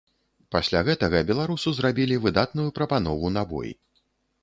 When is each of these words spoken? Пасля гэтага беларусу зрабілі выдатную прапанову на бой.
Пасля 0.55 0.81
гэтага 0.87 1.21
беларусу 1.33 1.75
зрабілі 1.81 2.19
выдатную 2.25 2.69
прапанову 2.81 3.35
на 3.39 3.49
бой. 3.53 3.69